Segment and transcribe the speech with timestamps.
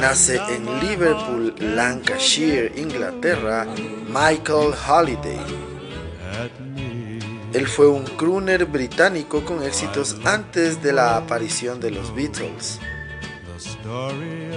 [0.00, 3.66] nace en Liverpool, Lancashire, Inglaterra,
[4.08, 5.40] Michael Holiday.
[7.52, 12.80] Él fue un crooner británico con éxitos antes de la aparición de los Beatles.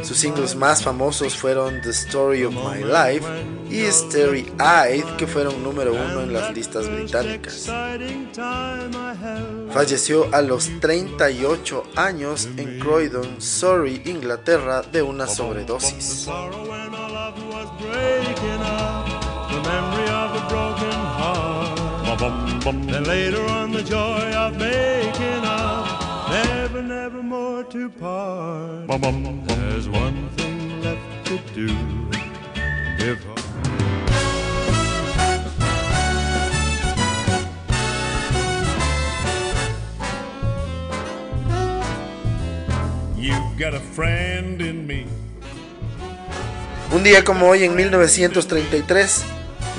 [0.04, 3.26] Sus singles más famosos fueron The Story of My Life
[3.70, 7.70] y Starry Eyed, que fueron número uno en las listas británicas.
[9.74, 16.30] Falleció a los 38 años en Croydon, Surrey, Inglaterra, de una sobredosis.
[26.82, 28.88] Never, never more to part.
[28.88, 29.44] Bum, bum, bum.
[29.48, 31.68] There's one thing left to do.
[33.00, 33.26] If
[43.18, 45.06] You've got a friend in me.
[46.94, 49.26] Un día como hoy en 1933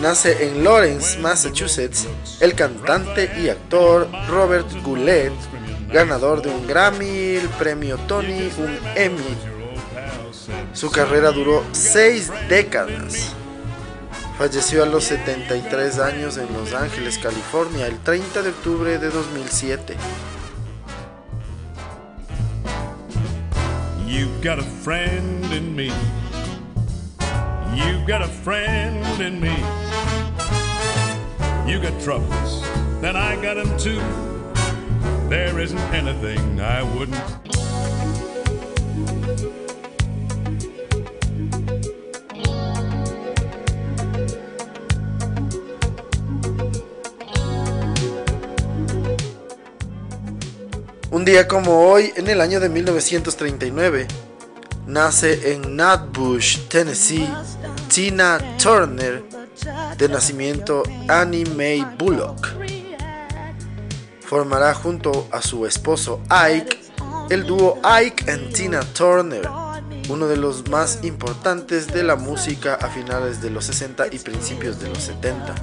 [0.03, 2.07] nace en Lawrence, Massachusetts,
[2.41, 5.33] el cantante y actor Robert Goulet,
[5.93, 9.37] ganador de un Grammy, el premio Tony, un Emmy.
[10.73, 13.35] Su carrera duró seis décadas.
[14.39, 19.97] Falleció a los 73 años en Los Ángeles, California, el 30 de octubre de 2007.
[24.07, 24.79] You've got a.
[27.75, 29.55] You've got a friend in me.
[31.67, 32.63] You got troubles,
[33.01, 34.28] then I got them too.
[35.29, 37.15] There isn't anything I wouldn't.
[51.11, 54.07] Un día como hoy, en el año de 1939,
[54.87, 57.29] nace en Nutbush, Tennessee,
[57.93, 59.23] Tina Turner,
[59.99, 62.68] de nacimiento Annie Mae Bullock
[64.29, 66.79] formará junto a su esposo Ike
[67.31, 69.49] el dúo Ike and Tina Turner,
[70.09, 74.81] uno de los más importantes de la música a finales de los 60 y principios
[74.81, 75.55] de los 70.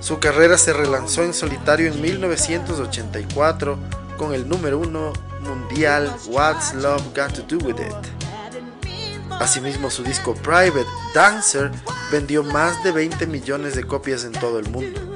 [0.00, 3.78] Su carrera se relanzó en solitario en 1984
[4.16, 5.12] con el número uno
[5.42, 9.30] mundial What's Love Got to Do With It.
[9.40, 11.70] Asimismo, su disco Private Dancer
[12.10, 15.09] vendió más de 20 millones de copias en todo el mundo.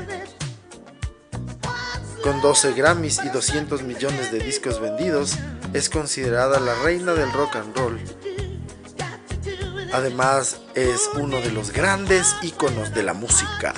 [2.24, 5.36] Con 12 Grammys y 200 millones de discos vendidos,
[5.74, 8.00] es considerada la reina del rock and roll.
[9.92, 13.74] Además, es uno de los grandes íconos de la música.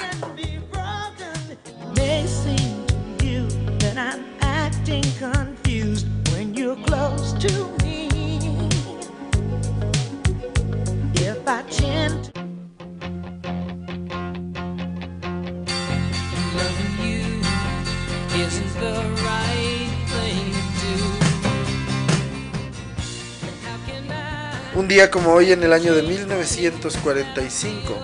[24.86, 27.98] Un día como hoy en el año de 1945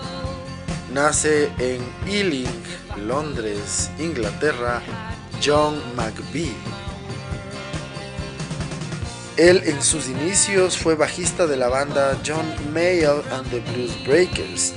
[0.92, 2.48] nace en Ealing,
[3.06, 4.82] Londres, Inglaterra,
[5.40, 6.52] John McVie.
[9.36, 14.72] Él en sus inicios fue bajista de la banda John Mayall and the Blues Breakers.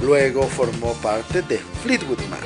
[0.00, 2.40] Luego formó parte de Fleetwood Mac.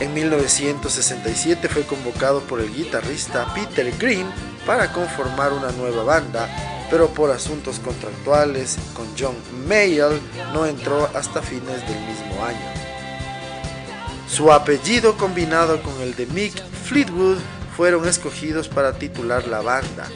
[0.00, 6.48] En 1967 fue convocado por el guitarrista Peter Green para conformar una nueva banda,
[6.90, 9.36] pero por asuntos contractuales con John
[9.66, 10.20] Mayall
[10.52, 12.80] no entró hasta fines del mismo año.
[14.28, 17.38] Su apellido combinado con el de Mick Fleetwood
[17.76, 20.06] fueron escogidos para titular la banda.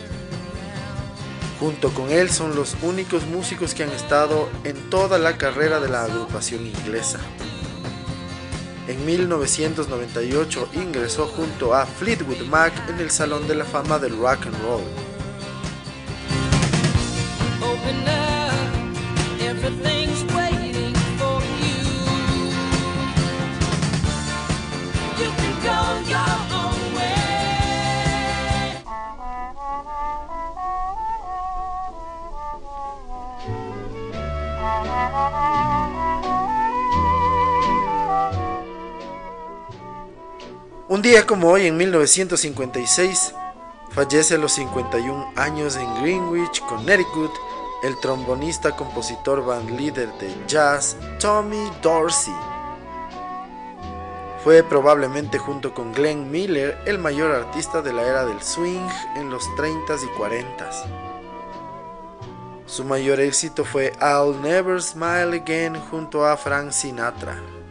[1.58, 5.88] Junto con él son los únicos músicos que han estado en toda la carrera de
[5.88, 7.20] la agrupación inglesa.
[8.86, 14.46] En 1998 ingresó junto a Fleetwood Mac en el Salón de la Fama del Rock
[14.46, 14.84] and Roll.
[40.94, 43.34] Un día como hoy, en 1956,
[43.90, 47.32] fallece a los 51 años en Greenwich, Connecticut,
[47.82, 52.32] el trombonista, compositor, bandleader de jazz Tommy Dorsey.
[54.44, 59.30] Fue probablemente junto con Glenn Miller el mayor artista de la era del swing en
[59.30, 60.84] los 30s y 40s.
[62.66, 67.63] Su mayor éxito fue I'll Never Smile Again junto a Frank Sinatra.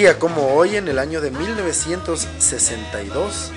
[0.00, 3.50] Día como hoy, en el año de 1962,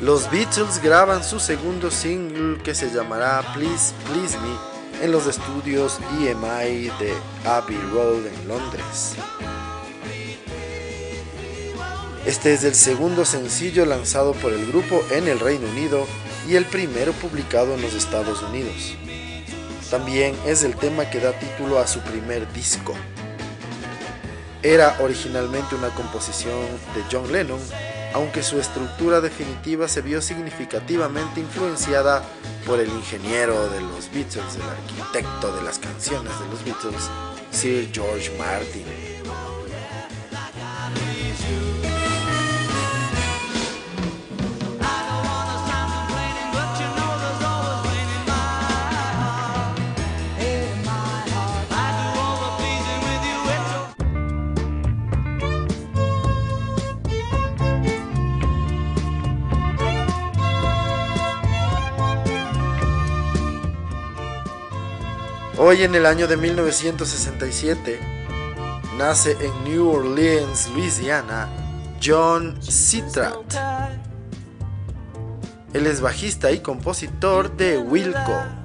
[0.00, 5.98] los Beatles graban su segundo single que se llamará Please Please Me en los estudios
[6.20, 7.12] EMI de
[7.44, 9.16] Abbey Road en Londres.
[12.26, 16.06] Este es el segundo sencillo lanzado por el grupo en el Reino Unido
[16.48, 18.94] y el primero publicado en los Estados Unidos.
[19.90, 22.94] También es el tema que da título a su primer disco.
[24.62, 26.60] Era originalmente una composición
[26.94, 27.58] de John Lennon,
[28.14, 32.22] aunque su estructura definitiva se vio significativamente influenciada
[32.64, 37.10] por el ingeniero de los Beatles, el arquitecto de las canciones de los Beatles,
[37.50, 38.84] Sir George Martin.
[65.58, 68.00] Hoy en el año de 1967
[68.96, 71.46] nace en New Orleans, Louisiana,
[72.02, 73.36] John Citrat.
[75.74, 78.62] Él es bajista y compositor de Wilco.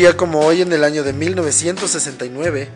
[0.00, 2.70] Día como hoy en el año de 1969,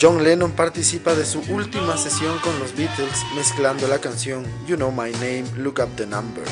[0.00, 4.92] John Lennon participa de su última sesión con los Beatles mezclando la canción You Know
[4.92, 6.44] My Name, Look Up the Number.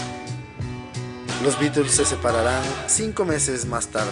[1.45, 4.11] Los Beatles se separarán cinco meses más tarde.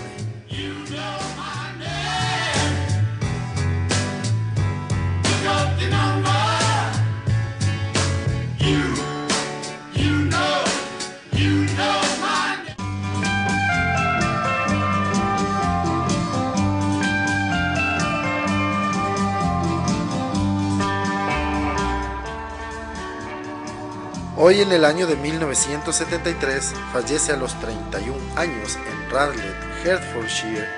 [24.41, 30.69] Hoy en el año de 1973 fallece a los 31 años en Radlett, Hertfordshire,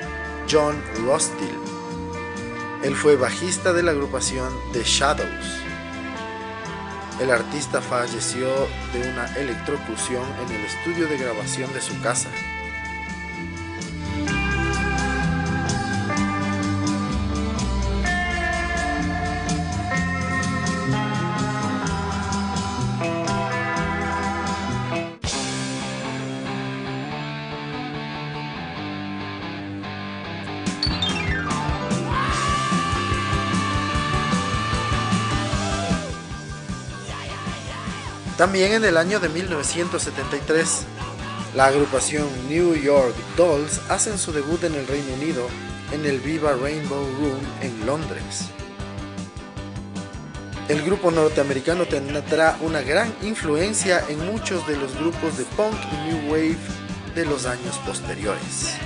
[0.50, 1.59] John Rostill.
[2.83, 5.61] Él fue bajista de la agrupación The Shadows.
[7.21, 8.49] El artista falleció
[8.95, 12.31] de una electrocución en el estudio de grabación de su casa.
[38.40, 40.87] También en el año de 1973,
[41.54, 45.47] la agrupación New York Dolls hacen su debut en el Reino Unido
[45.92, 48.47] en el Viva Rainbow Room en Londres.
[50.68, 56.09] El grupo norteamericano tendrá una gran influencia en muchos de los grupos de punk y
[56.09, 56.56] new wave
[57.14, 58.78] de los años posteriores.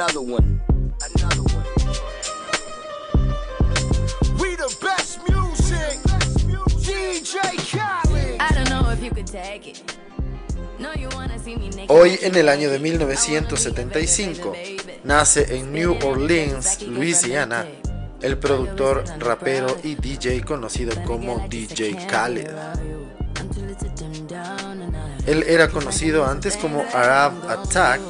[0.00, 0.60] Another one.
[1.14, 1.64] Another one.
[4.40, 5.98] We the best music.
[6.80, 7.36] DJ
[7.70, 8.40] Khaled.
[8.40, 9.82] I don't know if you could take it.
[11.88, 14.54] Hoy en el año de 1975
[15.04, 17.66] nace en New Orleans, Louisiana,
[18.22, 22.50] el productor, rapero y DJ conocido como DJ Khaled.
[25.26, 28.00] Él era conocido antes como Arab Attack,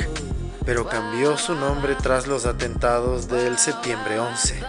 [0.64, 4.62] pero cambió su nombre tras los atentados del septiembre 11.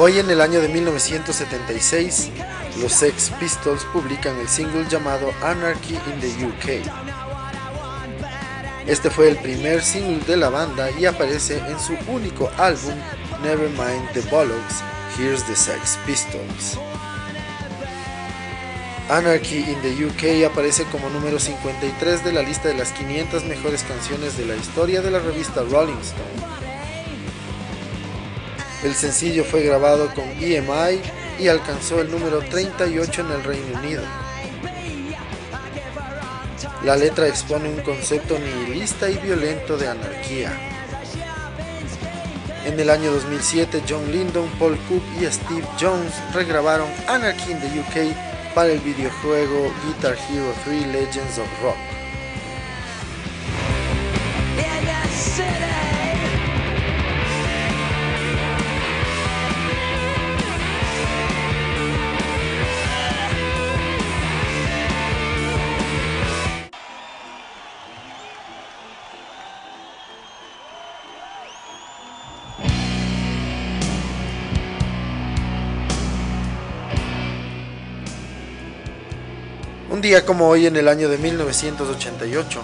[0.00, 2.30] Hoy en el año de 1976,
[2.80, 6.86] los Sex Pistols publican el single llamado Anarchy in the UK.
[8.86, 12.94] Este fue el primer single de la banda y aparece en su único álbum
[13.42, 14.84] Nevermind the Bollocks,
[15.18, 16.78] Here's the Sex Pistols.
[19.10, 23.82] Anarchy in the UK aparece como número 53 de la lista de las 500 mejores
[23.82, 26.57] canciones de la historia de la revista Rolling Stone.
[28.88, 30.98] El sencillo fue grabado con EMI
[31.38, 34.02] y alcanzó el número 38 en el Reino Unido.
[36.82, 40.52] La letra expone un concepto nihilista y violento de anarquía.
[42.64, 47.80] En el año 2007, John Lindon, Paul Cook y Steve Jones regrabaron Anarchy in the
[47.80, 51.97] UK para el videojuego Guitar Hero 3 Legends of Rock.
[80.24, 82.62] Como hoy en el año de 1988,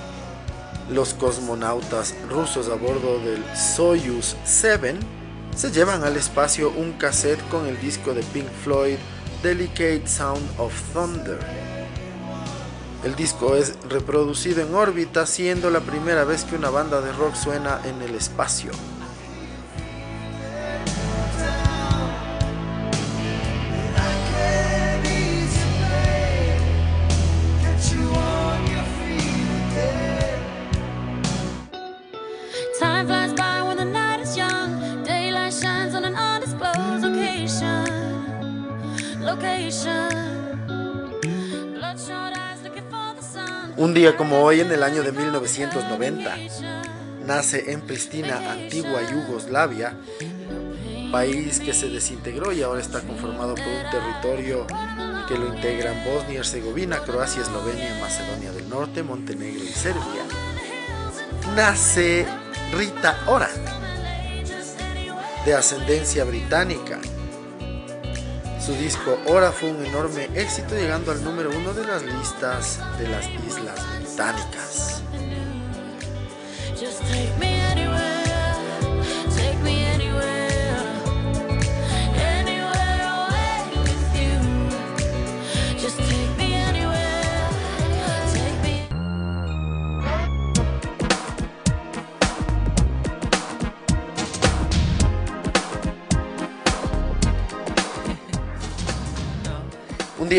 [0.91, 4.95] los cosmonautas rusos a bordo del Soyuz 7
[5.55, 8.97] se llevan al espacio un cassette con el disco de Pink Floyd
[9.43, 11.39] Delicate Sound of Thunder.
[13.05, 17.35] El disco es reproducido en órbita siendo la primera vez que una banda de rock
[17.35, 18.71] suena en el espacio.
[43.95, 46.37] Día como hoy, en el año de 1990,
[47.25, 49.97] nace en Pristina, antigua Yugoslavia,
[51.13, 54.67] país que se desintegró y ahora está conformado por un territorio
[55.29, 60.25] que lo integran Bosnia y Herzegovina, Croacia, Eslovenia, Macedonia del Norte, Montenegro y Serbia.
[61.55, 62.27] Nace
[62.77, 63.49] Rita Ora,
[65.47, 66.99] de ascendencia británica,
[68.65, 73.09] su disco Hora fue un enorme éxito llegando al número uno de las listas de
[73.09, 75.03] las Islas Británicas.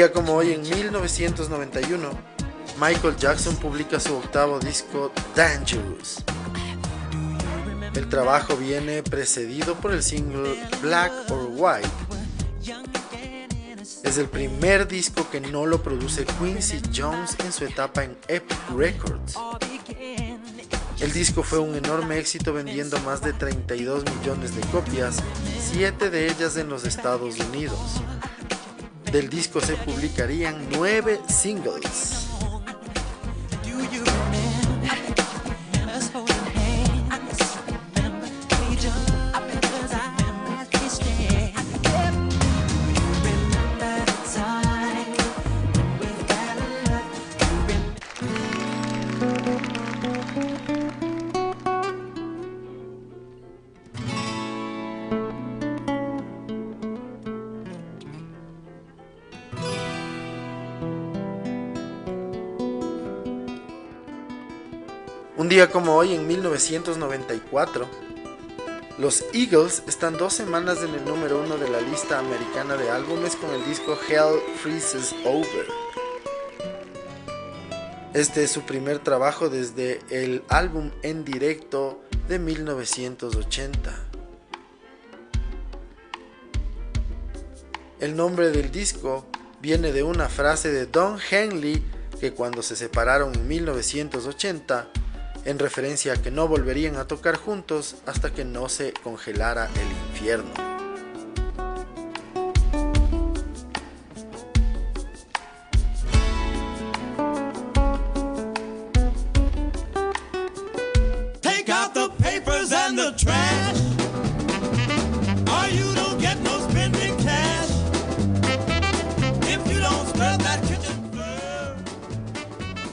[0.04, 2.10] Como hoy, en 1991,
[2.82, 6.18] Michael Jackson publica su octavo disco Dangerous.
[7.94, 11.90] El trabajo viene precedido por el single Black or White.
[14.04, 18.60] Es el primer disco que no lo produce Quincy Jones en su etapa en Epic
[18.76, 19.36] Records.
[21.00, 25.18] El disco fue un enorme éxito vendiendo más de 32 millones de copias,
[25.72, 28.02] 7 de ellas en los Estados Unidos.
[29.12, 32.25] Del disco se publicarían nueve singles.
[65.56, 67.88] Día como hoy, en 1994,
[68.98, 73.38] Los Eagles están dos semanas en el número uno de la lista americana de álbumes
[73.38, 75.66] con el disco Hell Freezes Over.
[78.14, 83.96] Este es su primer trabajo desde el álbum en directo de 1980.
[88.02, 89.26] El nombre del disco
[89.62, 91.82] viene de una frase de Don Henley
[92.20, 94.90] que cuando se separaron en 1980
[95.46, 100.10] en referencia a que no volverían a tocar juntos hasta que no se congelara el
[100.10, 100.52] infierno.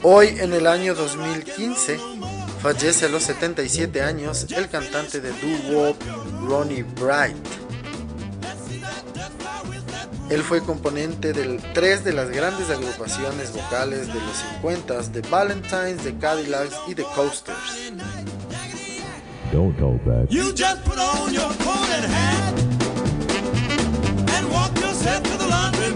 [0.05, 2.22] Hoy en el año 2015
[2.63, 5.97] Fallece a los 77 años el cantante de doo-wop
[6.47, 7.35] Ronnie Bright.
[10.29, 16.05] Él fue componente de tres de las grandes agrupaciones vocales de los 50 de Valentine's,
[16.05, 17.91] de Cadillacs y de Coasters.
[19.51, 20.27] Don't that.
[20.29, 22.59] You just put on your coat and hat
[24.37, 25.93] and walk yourself to the laundry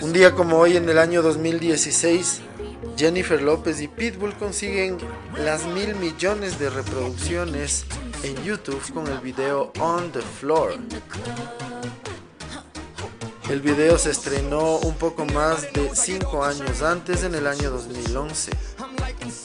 [0.00, 2.40] Un día como hoy en el año 2016,
[2.96, 4.96] Jennifer López y Pitbull consiguen
[5.36, 7.84] las mil millones de reproducciones
[8.22, 10.78] en YouTube con el video On the Floor.
[13.50, 18.52] El video se estrenó un poco más de 5 años antes, en el año 2011.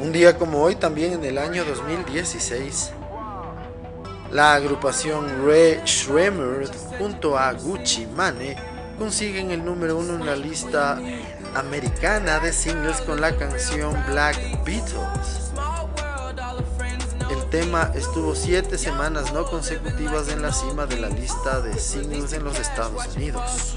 [0.00, 2.92] Un día como hoy, también en el año 2016,
[4.30, 8.56] la agrupación Ray Schremer junto a Gucci Mane
[8.98, 10.98] consiguen el número uno en la lista
[11.54, 15.52] americana de singles con la canción Black Beatles.
[17.30, 22.32] El tema estuvo siete semanas no consecutivas en la cima de la lista de singles
[22.32, 23.76] en los Estados Unidos.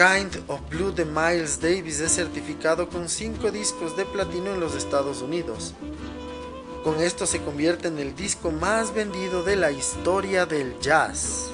[0.00, 4.74] Kind of Blue de Miles Davis es certificado con 5 discos de platino en los
[4.74, 5.74] Estados Unidos.
[6.82, 11.50] Con esto se convierte en el disco más vendido de la historia del jazz.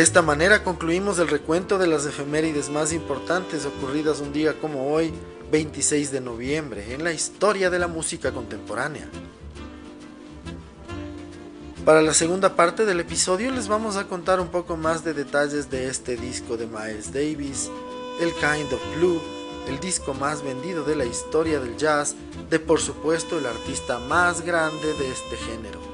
[0.00, 4.90] De esta manera concluimos el recuento de las efemérides más importantes ocurridas un día como
[4.94, 5.12] hoy,
[5.52, 9.06] 26 de noviembre, en la historia de la música contemporánea.
[11.84, 15.68] Para la segunda parte del episodio les vamos a contar un poco más de detalles
[15.68, 17.70] de este disco de Miles Davis,
[18.22, 19.20] el Kind of Blue,
[19.68, 22.14] el disco más vendido de la historia del jazz,
[22.48, 25.89] de por supuesto el artista más grande de este género.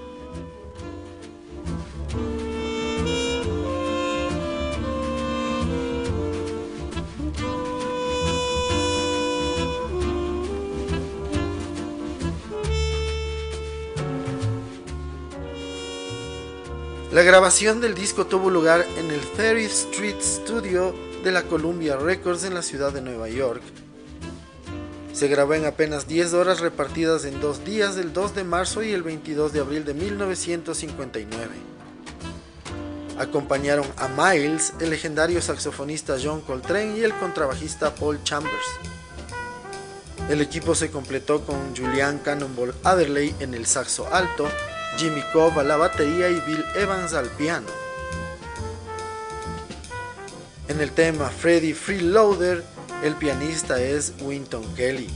[17.16, 22.44] La grabación del disco tuvo lugar en el 30th Street Studio de la Columbia Records
[22.44, 23.62] en la ciudad de Nueva York.
[25.14, 28.92] Se grabó en apenas 10 horas repartidas en dos días, el 2 de marzo y
[28.92, 31.54] el 22 de abril de 1959.
[33.18, 38.66] Acompañaron a Miles el legendario saxofonista John Coltrane y el contrabajista Paul Chambers.
[40.28, 44.46] El equipo se completó con Julian Cannonball Adderley en el saxo alto,
[44.96, 47.66] Jimmy Cobb a la batería y Bill Evans al piano.
[50.68, 52.64] En el tema Freddy Freeloader,
[53.02, 55.08] el pianista es Winton Kelly.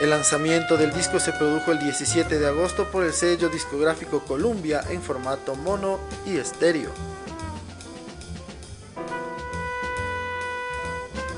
[0.00, 4.82] El lanzamiento del disco se produjo el 17 de agosto por el sello discográfico Columbia
[4.90, 6.90] en formato mono y estéreo.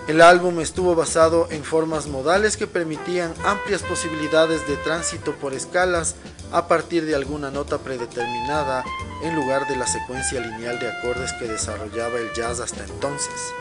[0.08, 6.16] El álbum estuvo basado en formas modales que permitían amplias posibilidades de tránsito por escalas
[6.52, 8.84] a partir de alguna nota predeterminada
[9.22, 13.52] en lugar de la secuencia lineal de acordes que desarrollaba el jazz hasta entonces.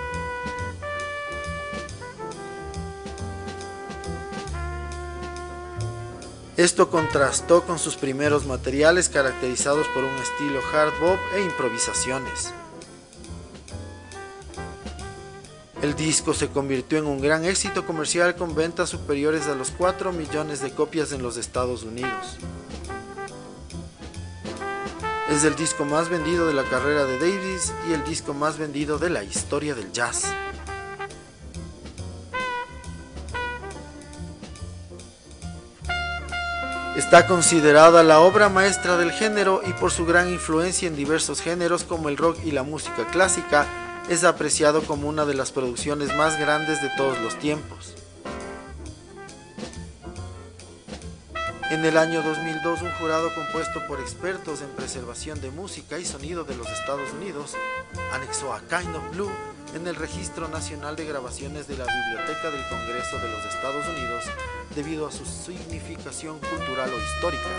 [6.57, 12.51] Esto contrastó con sus primeros materiales caracterizados por un estilo hard bop e improvisaciones.
[15.83, 20.11] El disco se convirtió en un gran éxito comercial con ventas superiores a los 4
[20.11, 22.37] millones de copias en los Estados Unidos.
[25.29, 28.97] Es el disco más vendido de la carrera de Davis y el disco más vendido
[28.97, 30.23] de la historia del jazz.
[36.95, 41.83] Está considerada la obra maestra del género y por su gran influencia en diversos géneros
[41.83, 43.67] como el rock y la música clásica,
[44.09, 47.96] es apreciado como una de las producciones más grandes de todos los tiempos.
[51.69, 56.45] En el año 2002, un jurado compuesto por expertos en preservación de música y sonido
[56.45, 57.55] de los Estados Unidos
[58.13, 59.29] anexó a Kind of Blue
[59.75, 64.23] en el Registro Nacional de Grabaciones de la Biblioteca del Congreso de los Estados Unidos
[64.75, 67.49] debido a su significación cultural o histórica.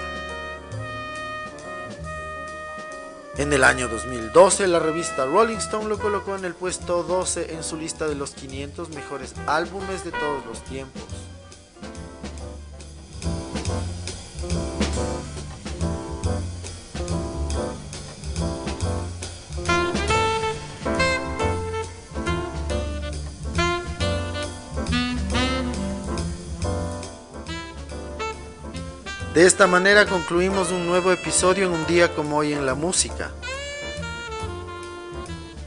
[3.36, 7.62] En el año 2012, la revista Rolling Stone lo colocó en el puesto 12 en
[7.62, 11.27] su lista de los 500 mejores álbumes de todos los tiempos.
[29.38, 33.30] De esta manera concluimos un nuevo episodio en un día como hoy en la música.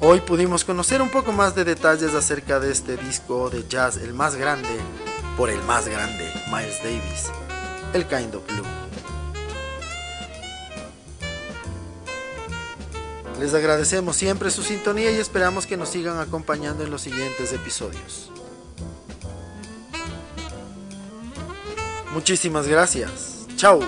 [0.02, 4.14] Hoy pudimos conocer un poco más de detalles acerca de este disco de jazz, el
[4.14, 4.68] más grande,
[5.38, 7.32] por el más grande, Miles Davis,
[7.94, 8.66] el Kind of Blue.
[13.40, 18.34] Les agradecemos siempre su sintonía y esperamos que nos sigan acompañando en los siguientes episodios.
[22.12, 23.41] Muchísimas gracias.
[23.62, 23.80] Tchau!